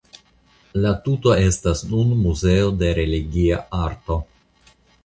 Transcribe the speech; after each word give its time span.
La 0.85 0.93
tuto 1.07 1.35
estas 1.51 1.85
nun 1.91 2.17
Muzeo 2.25 2.73
de 2.81 2.91
Religia 3.03 3.63
Arto. 3.87 4.23